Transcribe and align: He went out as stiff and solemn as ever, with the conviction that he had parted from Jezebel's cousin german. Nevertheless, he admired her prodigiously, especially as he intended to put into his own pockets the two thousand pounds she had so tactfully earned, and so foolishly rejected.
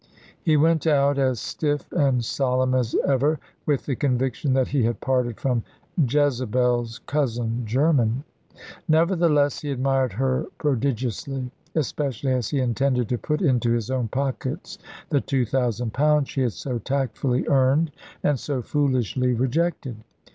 He 0.41 0.57
went 0.57 0.87
out 0.87 1.19
as 1.19 1.39
stiff 1.39 1.91
and 1.91 2.25
solemn 2.25 2.73
as 2.73 2.95
ever, 3.05 3.37
with 3.67 3.85
the 3.85 3.95
conviction 3.95 4.53
that 4.53 4.69
he 4.69 4.81
had 4.81 4.99
parted 4.99 5.39
from 5.39 5.61
Jezebel's 6.09 6.97
cousin 7.05 7.67
german. 7.67 8.23
Nevertheless, 8.87 9.61
he 9.61 9.69
admired 9.69 10.13
her 10.13 10.47
prodigiously, 10.57 11.51
especially 11.75 12.31
as 12.31 12.49
he 12.49 12.59
intended 12.61 13.09
to 13.09 13.19
put 13.19 13.43
into 13.43 13.73
his 13.73 13.91
own 13.91 14.07
pockets 14.07 14.79
the 15.09 15.21
two 15.21 15.45
thousand 15.45 15.93
pounds 15.93 16.29
she 16.29 16.41
had 16.41 16.53
so 16.53 16.79
tactfully 16.79 17.47
earned, 17.47 17.91
and 18.23 18.39
so 18.39 18.63
foolishly 18.63 19.33
rejected. 19.33 19.97